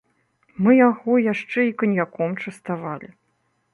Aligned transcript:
Мы 0.67 0.71
яго 0.77 1.13
яшчэ 1.33 1.59
і 1.67 1.75
каньяком 1.83 2.31
частавалі. 2.47 3.07